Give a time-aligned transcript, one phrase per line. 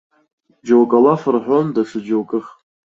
[0.65, 2.45] Џьоукы алаф рҳәон, даҽа џьоукых.